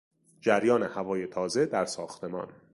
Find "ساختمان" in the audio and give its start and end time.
1.85-2.47